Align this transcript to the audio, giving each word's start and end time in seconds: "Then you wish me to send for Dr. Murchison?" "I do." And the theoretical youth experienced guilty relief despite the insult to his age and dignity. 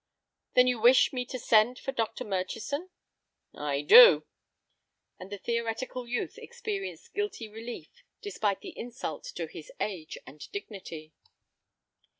"Then 0.55 0.65
you 0.65 0.81
wish 0.81 1.13
me 1.13 1.25
to 1.25 1.37
send 1.37 1.77
for 1.77 1.91
Dr. 1.91 2.23
Murchison?" 2.23 2.89
"I 3.53 3.81
do." 3.81 4.25
And 5.19 5.31
the 5.31 5.37
theoretical 5.37 6.07
youth 6.07 6.39
experienced 6.39 7.13
guilty 7.13 7.47
relief 7.47 8.01
despite 8.19 8.61
the 8.61 8.75
insult 8.75 9.25
to 9.35 9.45
his 9.45 9.71
age 9.79 10.17
and 10.25 10.51
dignity. 10.51 11.13